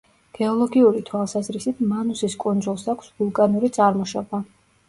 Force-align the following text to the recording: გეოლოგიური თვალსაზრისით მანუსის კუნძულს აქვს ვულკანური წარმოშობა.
გეოლოგიური 0.37 1.03
თვალსაზრისით 1.09 1.83
მანუსის 1.91 2.39
კუნძულს 2.45 2.89
აქვს 2.95 3.15
ვულკანური 3.21 3.71
წარმოშობა. 3.77 4.43